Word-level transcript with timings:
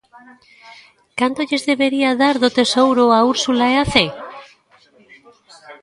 ¿Canto 1.19 1.41
lles 1.49 1.63
debería 1.71 2.19
dar 2.23 2.35
do 2.43 2.49
tesouro 2.59 3.03
a 3.11 3.19
Úrsula 3.33 3.65
e 3.73 3.75
a 3.83 3.85
Zé? 3.91 4.05